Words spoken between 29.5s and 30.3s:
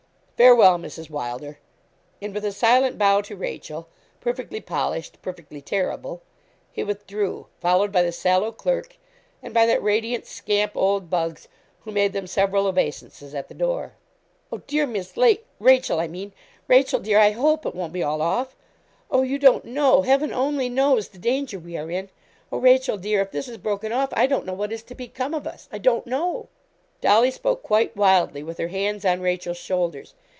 shoulders.